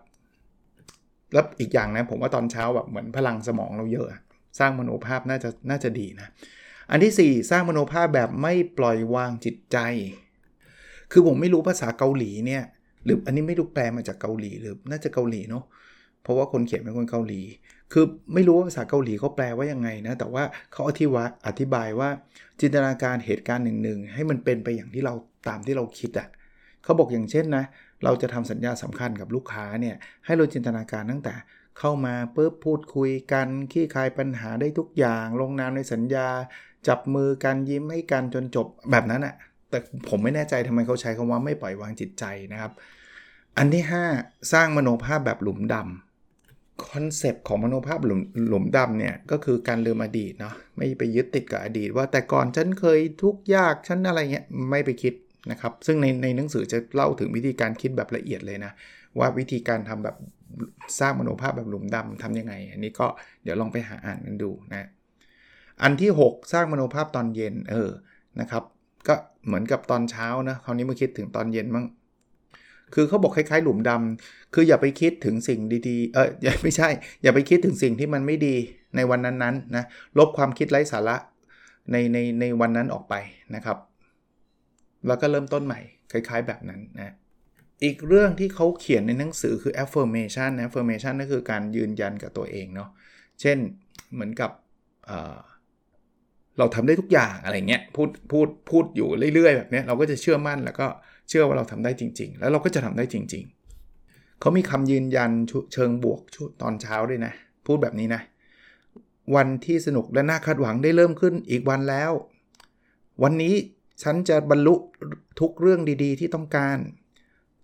[1.33, 4.07] แล้วอีกอย่างนะ ผมว่าตอนเช้าแบบเหมือนพลังสมองเราเยอะ
[4.59, 6.29] สร้างมโนภาพน่าจะน่าจะดีนะ
[6.91, 9.79] อันที่ 4 สร้างมโนภาพแบบไม่ปล่อยวางจิตใจ
[11.13, 12.63] คือผมไม่รู้ภาษาเกาหลีเนี่ย
[13.05, 15.65] หรืออันนี้ไม่รู้แปลมาจากเกาหลีหรือน่าจะเกาหลีเนาะ
[16.23, 17.41] เพราะว่าคนเขียนเป็นคนเกาหลี
[17.93, 22.09] คือไม่รู้ว่าภาษาเกาหลีเขาแปลว่ายังไงนะ แต่ว่าเขาอธิบาอธิบายว่า
[22.61, 25.15] จินตนาการเหตุการณ์หนึ่งๆ ให้มันเป็นไปอย่างที่เรา
[25.49, 26.29] ตามที่เราคิดอะ่ะ
[26.85, 27.65] เขาบอกอย่างเช่นนะ
[28.05, 31.35] เราจะทำสัญญาสำคัญกับลูกค้าเนี่ย ให้เราจินตนาการตั้งแต่
[31.79, 36.29] เข้ามาปุ๊บพูดคุยกันคลี่คลายปัญหาได้ทุกอย่าง ลงนามในสัญญา
[36.89, 39.35] จับมือกันยิ้มให้กันจนจบแบบนั้นอะ
[39.71, 39.79] แต่
[40.09, 42.73] ผมไม่แน่ใจทำไมเขาใช้คำว่าไม่ปล่อยวางจิตใจนะครับ
[43.59, 43.85] อันที่
[44.17, 46.12] 5 สร้างมโนภาพแบบหลุมดำ
[46.87, 55.15] concept ของมโนภาพหลุมหลุมดำเนี่ย ก็คือการลืมอดีตเนาะไม่ไปยึดติดกับอดีต ว่าแต่ก่อนฉันเคยทุกข์ยากฉันอะไรเงี้ยไม่ไปคิด
[55.51, 58.73] นะครับ ซึ่งในในหนังสือจะเล่าถึงวิธีการคิดแบบละเอียดเลยนะ
[59.19, 60.17] ว่าวิธีการทำแบบ
[61.01, 63.07] สร้างมโนภาพแบบหลุมดำทํำยังไง อันนี้ก็
[63.43, 64.89] เดี๋ยวลองไปหาอ่านกันดูนะ
[65.83, 67.91] อันที่ 6 สร้างมโนภาพตอนเย็นเออ
[68.41, 68.65] นะครับ
[69.09, 69.15] ก็
[69.47, 71.85] เหมือนกับตอนเช้านะคราวนี้มาคิดถึงตอนเย็นมั้ง
[72.95, 76.89] คือเขาบอกคล้ายๆ หลุมดำคืออย่าไปคิดถึงสิ่งดีๆ เอออย่าไม่ใช่
[77.23, 78.57] อย่าไปคิดถึงสิ่งที่มันไม่ดี
[78.97, 79.85] ในวันนั้นๆนะ
[80.19, 81.17] ลบความคิดไร้สาระ
[81.93, 83.15] ในในในวันนั้นออกไป
[83.55, 83.79] นะครับ
[85.07, 85.81] แล้วก็เริ่มต้นใหม่
[86.13, 87.15] คล้ายๆแบบนั้นนะ
[87.85, 92.89] อีกเรื่องที่เขาเขียนในหนังสือคือ affirmation นะ affirmation นั่นคือการยืนยันกับตัวเองเนาะ
[93.41, 93.59] เช่น
[94.13, 94.51] เหมือนกับ
[95.07, 103.45] เเราทำได้ทุกอย่างอะไรเงี้ย พูดพูดพูดอยู่เรื่อยๆแบบนี้เราก็จะเชื่อมั่นแล้วก็เเชื่อว่าเราทำได้จริง ๆ แล้วเราก็จะทำได้จริง
[103.91, 105.31] ๆ เขามีคำยืนยัน
[105.73, 106.21] เชิงบวก
[106.63, 107.33] ตอนเช้าด้วยนะ
[107.67, 108.23] พูดแบบนี้นะ
[109.35, 112.13] วันที่สนุกและน่าคาดหวังได้เริ่มขึ้นอีกวันแล้ว
[113.23, 113.55] วันนี้
[114.03, 114.75] ฉันจะบรรลุ
[115.41, 116.79] ทุกเรื่องดีๆ ที่ต้องการ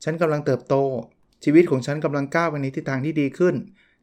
[0.05, 0.75] ฉันกำลังเติบโต
[1.45, 3.55] ชีวิตของฉันกำลังก้าวไปในทิศทางที่ดีขึ้น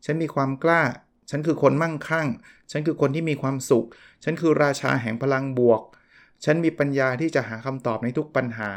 [0.06, 0.82] ฉันมีความกล้า
[1.30, 2.28] ฉันคือคนมั่งคั่ง
[2.72, 3.88] ฉันคือคนที่มีความสุข
[4.24, 5.82] ฉันคือราชาแห่งพลังบวก
[6.46, 8.72] ฉันมีปัญญาที่จะหาคำตอบในทุกปัญหา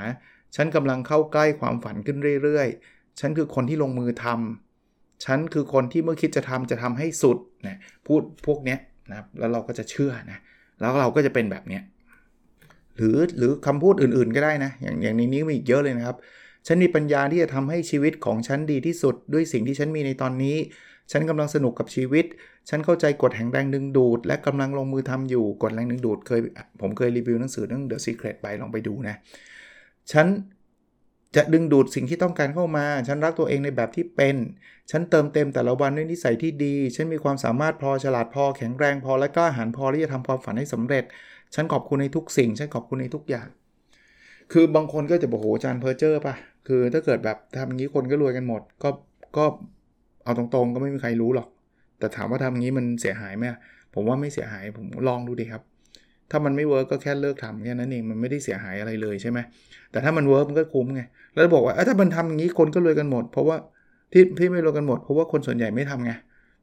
[0.57, 8.79] ฉันกำลังเข้าใกล้ความฝันขึ้นเรื่อยๆ ฉันคือคนที่ลงมือทำฉันคือคนที่เมื่อคิดจะทำจะทำให้สุดนะพูดพวกเนี้ย
[9.11, 10.39] นะแล้วเราก็จะเชื่อนะ
[10.81, 11.83] แล้วเราก็จะเป็นแบบเนี้ย
[12.97, 16.17] หรือหรือคำพูดอื่นๆก็ได้นะ อย่างอย่างในนี้มีอีกเยอะเลยนะครับ
[16.67, 20.57] ฉันมีปัญญาที่จะทำให้ชีวิตของฉันดีที่สุดด้วยสิ่งที่ฉันมีในตอนนี้
[21.13, 22.25] ฉันกำลังสนุกกับชีวิต
[22.69, 26.41] ฉันเข้าใจกฎแห่งแรงดึงดูด และกำลังลงมือทำอยู่กฎแรงดึงดูดเคย
[26.81, 29.17] ผมเคยรีวิวหนังสือเรื่อง The Secret ไปลองไปดูนะ
[30.13, 30.27] ฉัน
[31.37, 34.37] จะดึงดูดสิ่งที่ต้องการเข้ามา ฉันรักตัวเองในแบบที่เป็น
[34.91, 41.05] ฉันเติมเต็มแต่ละวันด้วยนิสัยที่ดี ฉันมีความสามารถพอ ฉลาดพอ แข็งแรงพอ และกล้าหาญพอที่จะทำความฝันให้สำเร็จ
[41.55, 43.49] ฉันขอบคุณในทุกสิ่ง ฉันขอบคุณในทุกอย่าง
[44.53, 46.35] คือบางคนก็จะบอกโหอาจารย์เพอร์เจอร์ป่ะ
[46.69, 48.91] คือถ้าเกิดแบบทำอย่างนี้คนก็รวยกันหมด ก็
[49.37, 49.45] ก็
[50.25, 51.49] เอาตรงๆ ก็ไม่มีใครรู้หรอก
[51.99, 53.45] แต่ถามว่าทำอย่างนี้มันเสียหายไหม
[53.95, 55.63] ผมว่าไม่เสียหาย ผมลองดูดิครับ
[56.31, 59.39] ถ้ามันไม่ work ก็แค่เลิกทำแค่นั้นเองมันไม่ได้เสียหายอะไรเลยใช่ไหม
[59.91, 61.03] แต่ถ้ามัน work มันก็คุ้มไง
[61.35, 63.57] แล้วบอกว่าถ้ามันทำอย่างนี้คนก็รวยกันหมด เพราะว่า
[64.13, 66.13] ที่ที่ไม่รวยกันหมดเพราะว่าคนส่วนใหญ่ไม่ทำไง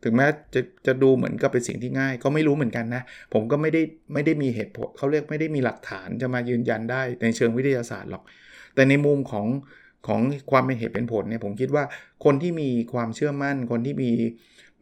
[0.04, 3.01] ถึงแม้จะจะดูเหมือนกับเป็นสิ่งที่ง่าย ก็ไม่รู้เหมือนกันนะ
[3.34, 3.82] ผมก็ไม่ได้
[4.13, 8.23] ไม่ได้มีเหตุผลเขาเรียกไม่ได้มีหลักฐานจะมายืนยันได้ในเชิงวิทยาศาสตร์หรอก
[8.75, 9.47] แต่ในมุมของ
[10.08, 11.84] ของความเป็นเหตุเป็นผลเนี่ยผมคิดว่า
[12.25, 14.10] คนที่มีความเชื่อมั่น คนที่มี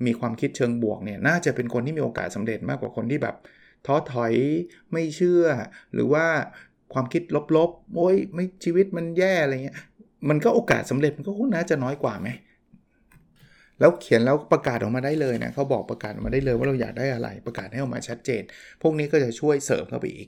[0.05, 3.35] มีความคิดเชิงบวกเนี่ยน่าจะเป็นคนที่มีโอกาสสาเร็จมากกว่าคนที่แบบ
[3.85, 4.33] ท้อถอย
[4.91, 5.45] ไม่เชื่อ
[5.93, 6.25] หรือว่า
[6.93, 7.23] ความคิด
[7.57, 9.77] ลบๆโอ้ยไม่ชีวิตมันแย่อะไรเงี้ย
[10.29, 12.29] มันก็โอกาสสาเร็จมันก็คงน่าจะน้อยกว่าไหม
[13.79, 18.41] แล้วเขียนแล้วประกาศออกมาได้เลยนะเขาบอกประกาศออกมาได้เลยว่าเราอยากได้อะไรประกาศให้ออกมาชัดเจน
[18.81, 20.27] พวกนี้ก็จะช่วยเสริมเข้าไปอีก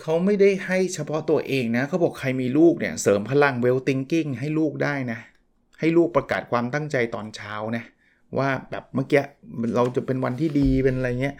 [0.00, 5.18] เขาไม่ได้ให้เฉพาะตัวเองนะเขาบอกใครมีลูกเนี่ยเสริมพลังเวลติงกิ้งให้ลูกได้นะ
[5.80, 7.84] ให้ลูกประกาศความตั้งใจตอนเช้านะ
[8.38, 9.22] ว่าแบบเมื่อกี้
[9.76, 11.36] เราจะเป็นวันที่ดีเป็นอะไรเงี้ย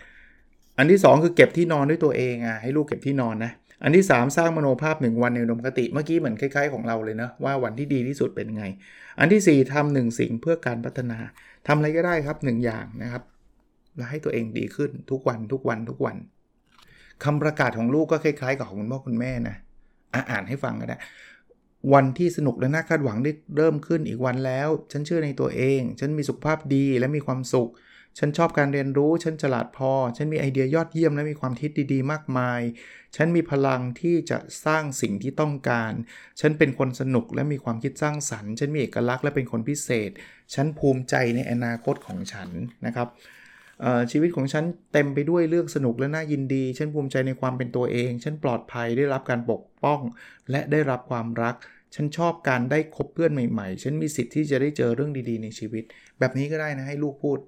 [0.81, 8.65] อันที่ 2 คือเก็บที่นอนด้วยตัวเองอะให้ลูกเก็บที่นอนนะอันที่ 3 สร้างมโนภาพ 1 วันในอุดมคติเมื่อกี้เหมือนคล้ายๆของเราเลยนะว่าวันที่ดีที่สุดเป็นไง
[9.19, 11.19] อันที่ 4ทำหนึ่งสิ่งเพื่อการพัฒนา
[11.67, 13.23] ทำอะไรก็ได้ครับ 1 อย่างนะครับ
[13.97, 16.17] แล้วให้ตัวเองดีขึ้นทุกวันทุกวันทุกวัน
[17.25, 19.57] คำประกาศของลูกก็คล้ายๆ กับของคุณพ่อคุณแม่นะ
[20.31, 20.97] อ่านให้ฟังก็ได้
[21.95, 27.71] วันที่สนุกและน่าคาดหวังได้เริ่มขึ้นอีกวันแล้ว ฉันเชื่อในตัวเอง ฉันมีสุขภาพดีและมีความสุข
[28.19, 32.61] ฉันชอบการเรียนรู้ ฉันฉลาดพอ ฉันมีไอเดียยอดเยี่ยมและมีความคิดดีๆ มากมาย
[33.17, 35.93] ฉันมีพลังที่จะสร้างสิ่งที่ต้องการ
[36.41, 40.11] ฉันเป็นคนสนุกและมีความคิดสร้างสรรค์ ฉันมีเอกลักษณ์และเป็นคนพิเศษ
[40.55, 42.49] ฉันภูมิใจในอนาคตของฉัน
[42.87, 43.09] นะครับ
[44.11, 50.01] ชีวิตของฉันเต็มไปด้วยเรื่องสนุกและน่ายินดี ฉันภูมิใจในความเป็นตัวเอง ฉันปลอดภัยได้รับการปกป้อง
[50.51, 51.55] และได้รับความรัก
[51.95, 55.85] ฉันชอบการได้คบเพื่อนใหม่ๆ ฉันมีสิทธิ์ที่จะได้เจอเรื่องดีๆ ในชีวิต
[56.19, 57.39] แบบนี้ก็ได้นะให้ลูกพูด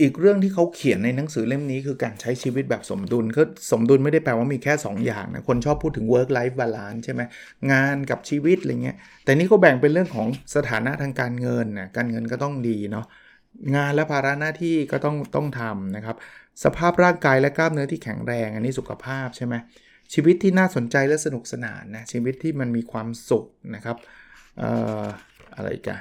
[0.00, 7.22] อีกเรื่องที่เขาเขียนในหนังสือเล่มนี้คือการใช้ชีวิตแบบสมดุลก็สมดุลไม่ได้แปลว่ามีแค่ 2 อย่างนะ คนชอบพูดถึง work life balance ใช่ไหม
[7.72, 13.06] งานกับชีวิตอะไรเงี้ย แต่นี่เขาแบ่งเป็นเรื่องของสถานะทางการเงินนะการเงินก็ต้องดีเนาะ
[13.76, 16.16] งานและภาระหน้าที่ก็ต้องต้องทำนะครับ
[16.64, 19.54] สภาพร่างกายและกล้ามเนื้อที่แข็งแรง อันนี้สุขภาพใช่ไหม
[20.14, 23.96] ชีวิตที่น่าสนใจและสนุกสนานนะชีวิตที่มันมีความสุขนะครับ
[24.62, 24.64] อ
[25.02, 25.04] อ
[25.56, 25.98] อะไรกัน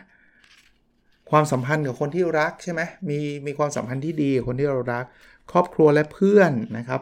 [1.32, 5.06] ความสัมพันธ์กับคนที่รักใช่ไหมมีมีความสัมพันธ์ที่ดีกับคนที่เรารัก
[5.52, 7.02] ครอบครัวและเพื่อนนะครับ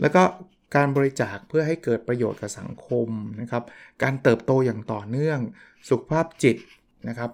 [0.00, 0.22] แล้วก็
[0.76, 3.08] การบริจาคเพื่อให้เกิดประโยชน์กับสังคม
[3.40, 3.62] นะครับ
[4.02, 5.38] การเติบโตอย่างต่อเนื่อง
[5.90, 6.56] สุขภาพจิต
[7.08, 7.30] นะครับ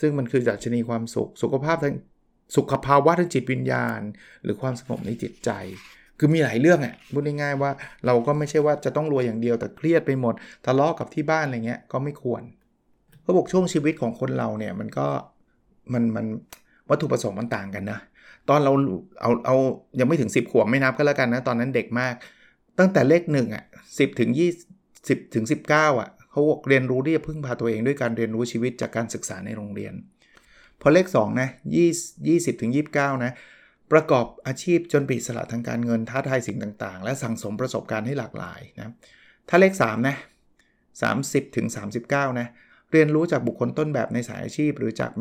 [0.00, 1.94] ซึ่งมันคือดัชนีความสุข สุขภาพทาง
[2.56, 4.00] สุขภาวะทางจิตวิญญาณ
[4.42, 5.50] หรือความสงบในจิตใจ
[6.18, 7.70] คือมีหลายเรื่องอะพูดง่ายๆว่า
[8.06, 10.34] เราก็ไม่ใช่ว่าจะต้องรวยอย่างเดียวแต่เครียดไปหมด
[10.66, 12.42] ทะเลาะกับที่บ้านอะไรเงี้ยก็ไม่ควร
[13.22, 15.06] เขาบอกช่วงชีวิตของคนเราเนี่ยมันก็
[15.92, 16.26] มันมัน
[16.90, 17.98] วัตถุประสงค์มันต่างกันนะ
[18.48, 18.72] ตอนเรา
[19.20, 19.56] เอาเอา
[19.98, 22.14] ยังไม่ถึง 10 ขวบไม่นับก็แล้วกันนะ ตอนนั้นเด็กมาก
[22.78, 24.30] ตั้งแต่เลข1อะ10ถึง
[24.70, 29.94] 20 10ถึง19อะเขาเรียนรู้ที่จะพึ่งพาตัวเองด้วยการเรียนรู้ชีวิตจากการศึกษาในโรงเรียน
[30.80, 31.48] พอเลข2นะ
[31.88, 33.32] 20 20ถึง29นะ
[33.92, 38.92] ประกอบอาชีพจนปีสละทางการเงินท้าทายสิ่งต่างๆ และสั่งสมประสบการณ์ให้หลากหลายนะ
[39.48, 40.16] ถ้าเลข3นะ
[40.86, 41.66] 30ถึง
[42.02, 42.46] 39นะ
[42.92, 45.20] เรียนรู้จากบุคคลต้นแบบในสายอาชีพ หรือจากเ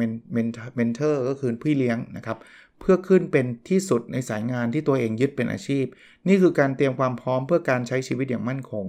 [0.79, 2.37] มนเทอร์ก็คือพี่เลี้ยงนะครับ
[2.79, 5.85] เพื่อขึ้นเป็นที่สุดในสายงานที่ตัวเองยึดเป็นอาชีพ
[6.27, 8.85] นี่คือการเตรียมความพร้อมเพื่อการใช้ชีวิตอย่างมั่นคง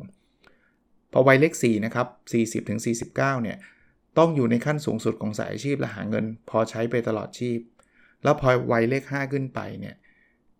[1.13, 2.07] พอวัยเลข4นะครับ
[2.63, 3.57] 40ถึง49 เนี่ย
[4.19, 7.59] ต้องอยู่ในขั้นสูงสุดของสายอาชีพและหาเงิน พอใช้ไปตลอดชีพ
[8.23, 9.95] แล้วพอวัยเลข 5 ขึ้นไปเนี่ย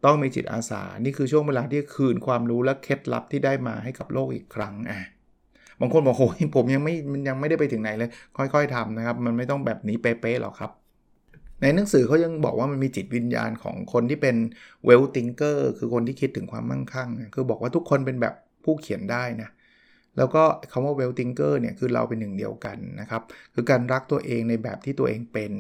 [0.05, 4.99] ต้องมีจิตอาสา นี่คือช่วงเวลาที่คืนความรู้และเคล็ดลับที่ได้มาให้กับโลกอีกครั้งอะ
[5.81, 10.71] บางคนบอกโอ้ยผมยังไม่มันยังไม่ได้ไปถึงไหนเลย ค่อยๆทำนะครับ มันไม่ต้องแบบนี้เป๊ะๆหรอกครับ
[11.63, 14.37] ในหนังสือเขายังบอกว่ามันมีจิตวิญญาณของคนที่เป็น
[14.89, 18.35] well thinker คือคนที่คิดถึงความมั่งคั่ง คือบอกว่าทุกคนเป็นแบบ
[18.65, 19.49] ผู้เขียนได้นะ
[20.17, 23.23] แล้วก็คำว่า well thinker เนี่ยคือเราเป็นหนึ่งเดียวกันนะครับ
[23.55, 25.53] คือการรักตัวเองในแบบที่ตัวเองเป็น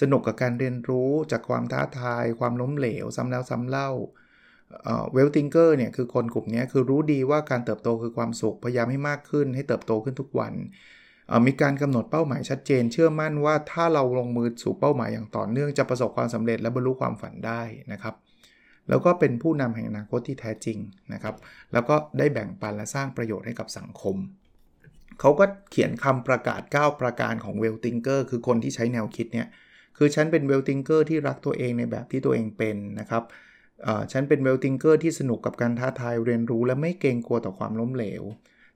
[0.00, 3.90] สนุกกับการเรียนรู้จากความท้าทาย ความล้มเหลว ซ้ำแล้วซ้ำเล่า
[5.12, 10.54] เวลติงเกอร์เนี่ยคือคนกลุ่มนี้คือรู้ดีว่าการเติบโตคือความสุข พยายามให้มากขึ้นให้เติบโตขึ้นทุกวัน
[11.46, 18.14] มีการกำหนดเป้าหมายชัดเจน เชื่อมั่นว่าถ้าเราลงมือสู่เป้าหมายอย่างต่อเนื่องจะประสบความสำเร็จและบรรลุความฝันได้นะครับ
[18.88, 20.78] แล้วก็เป็นผู้นำแห่งอนาคตที่แท้จริง
[21.12, 21.34] นะครับ
[21.72, 24.16] แล้วก็ได้แบ่งปันและสร้างประโยชน์ให้กับสังคม
[25.20, 29.48] เขาก็เขียนคำประกาศ 9 ประการของ wealthinker คือคนที่ใช้แนวคิดเนี่ย
[29.98, 33.22] คือฉันเป็น wealthinker ที่รักตัวเองในแบบที่ตัวเองเป็นนะครับ
[34.12, 38.22] ฉันเป็น wealthinker ที่สนุกกับการท้าทายเรียนรู้และไม่เกรงกลัวต่อความล้มเหลว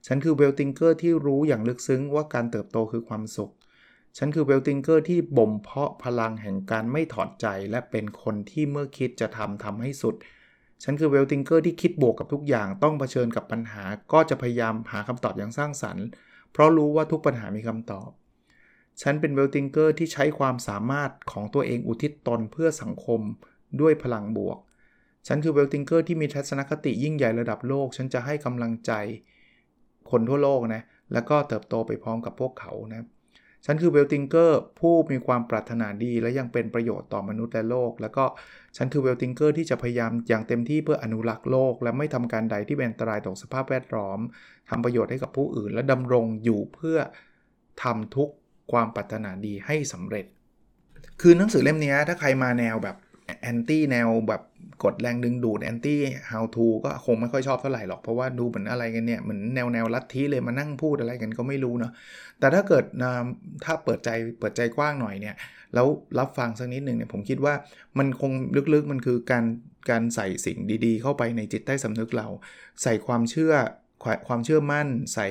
[0.07, 3.51] ฉันคือ wealthinker ที่รู้อย่างลึกซึ้งว่าการเติบโตคือความสุข
[4.17, 10.15] ฉันคือ wealthinker ที่บ่มเพาะพลังแห่งการไม่ถอดใจ และเป็นคนที่เมื่อคิดจะทำทำให้สุด
[10.83, 13.83] ฉันคือ wealthinker ที่คิดบวกกับทุกอย่าง ต้องเผชิญกับปัญหา
[14.13, 16.05] ก็จะพยายามหาคำตอบอย่างสร้างสรรค์
[16.51, 18.09] เพราะรู้ว่าทุกปัญหามีคำตอบ
[19.01, 23.21] ฉันเป็น wealthinker ที่ใช้ความสามารถของตัวเองอุทิศตนเพื่อสังคม
[23.81, 24.57] ด้วยพลังบวก
[25.27, 28.91] ฉันคือ wealthinker ที่มีทัศนคติยิ่งใหญ่ระดับโลก ฉันจะให้กำลังใจ
[30.11, 30.81] คนทั่วโลกนะ
[31.13, 33.05] แล้วก็เติบโตไปพร้อมกับพวกเขานะ
[33.65, 38.25] ฉันคือ wealthinker ผู้มีความปรารถนาดีและยังเป็นประโยชน์ต่อมนุษย์และโลก แล้วก็
[38.77, 44.19] ฉันคือ wealthinker ที่จะพยายามอย่างเต็มที่เพื่ออนุรักษ์โลก และไม่ทำการใดที่เป็นอันตรายต่อสภาพแวดล้อม
[44.69, 46.97] ทำประโยชน์ให้กับผู้อื่น และดำรงอยู่เพื่อ
[47.83, 48.29] ทำทุก
[48.71, 50.25] ความปรารถนาดีให้สำเร็จ
[51.21, 52.95] คือหนังสือเล่มนี้ถ้าใครมาแนวแบบ
[53.41, 54.41] แอนตี้แนวแบบ
[54.83, 55.99] กฎแรงดึงดูดแอนตี้
[56.31, 61.91] how to ก็คงไม่ค่อยชอบเท่าไหร่หรอก เพราะว่าดูเหมือนอะไรกันเนี่ย เหมือนแนวแนวลัทธิเลยมานั่งพูดอะไรกันก็ไม่รู้เนาะ
[62.39, 62.83] แต่ถ้าเกิด
[63.63, 65.35] ถ้าเปิดใจเปิดใจกว้างหน่อยเนี่ย
[65.73, 65.87] แล้ว
[66.19, 67.53] รับฟังสักนิดหนึ่งเนี่ยผมคิดว่า
[67.97, 68.31] มันคง
[68.73, 69.45] ลึกๆมันคือการ
[69.89, 72.27] การใส่สิ่งดีๆ เข้าไปในจิตใต้สำนึกเรา
[72.83, 73.53] ใส่ความเชื่อ
[74.27, 75.27] ความเชื่อมั่น ใส่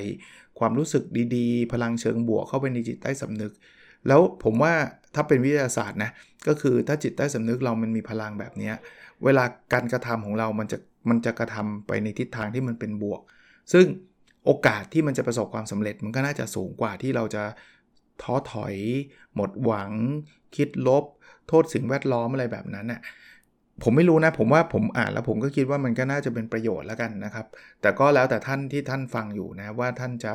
[0.59, 1.03] ความรู้สึก
[1.35, 3.51] ดีๆ พลังเชิงบวกเข้าไปในจิตใต้สำนึก
[4.07, 4.73] แล้วผมว่า
[5.15, 6.11] ถ้าเป็นวิทยาศาสตร์นะ
[6.47, 8.71] ก็คือถ้าจิตใต้สำนึกเรามันมีพลังแบบนี้
[9.25, 10.77] เวลาการกระทำของเรา มันจะ
[11.09, 13.21] มันจะกระทำไปในทิศทางที่มันเป็นบวก
[13.73, 13.85] ซึ่ง
[14.45, 17.43] โอกาสที่มันจะประสบความสำเร็จ มันก็น่าจะสูงกว่าที่เราจะ
[18.21, 18.75] ท้อถอย
[19.35, 19.91] หมดหวัง
[20.55, 21.03] คิดลบ
[21.47, 23.01] โทษสิ่งแวดล้อมอะไรแบบนั้นน่ะ
[23.83, 27.45] ผมไม่รู้นะ ผมว่าผมอ่านแล้วผมก็คิดว่ามันก็น่าจะเป็นประโยชน์แล้วกันนะครับ
[27.81, 30.33] แต่ก็แล้วแต่ท่านที่ท่านฟังอยู่นะว่าท่านจะ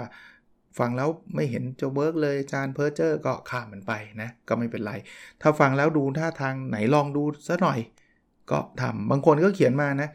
[0.79, 4.93] ฟังแล้วไม่เห็นจะ work เลยจารย์เพ้อเจ้อก็ข้ามมันไปนะ ก็ไม่เป็นไร
[5.43, 7.79] ถ้าฟังแล้วดูท่าทางไหนลองดูซะหน่อย
[8.51, 10.09] ก็ทำบางคนก็เขียนมานะ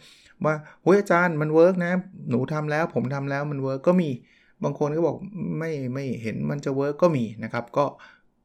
[0.46, 1.91] ว่าเฮ้ยอาจารย์มัน work นะ
[2.30, 4.10] หนูทำแล้ว ผมทำแล้วมัน work ก็มี
[4.63, 5.17] บางคนก็บอก
[5.60, 7.86] ไม่ไม่เห็นมันจะ work ก็มีนะครับ ก็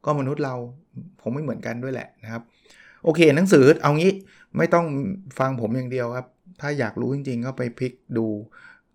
[0.05, 0.55] ก็มนุษย์เรา
[1.21, 2.41] ผมไม่เหมือนกันด้วยแหละนะครับ
[3.03, 4.11] โอเคหนังสือเอางี้
[4.57, 4.85] ไม่ต้อง
[5.39, 6.27] ฟังผมอย่างเดียวครับ
[6.61, 8.27] ถ้าอยากรู้จริง ๆ ก็ไปพลิกดู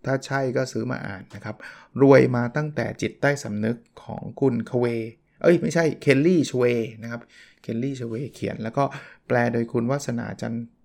[0.05, 1.57] ถ้าใช่ก็ซื้อมาอ่านนะครับ
[2.03, 4.87] รวยมาตั้งแต่จิตใต้สำนึกของคุณคเว
[5.43, 6.65] เอ้ยไม่ใช่เคลลี่ชเว
[7.03, 7.21] นะครับ
[7.63, 8.85] เคลลี่ชเวเขียน แล้วก็
[9.27, 10.55] แปลโดยคุณวัฒนาจัน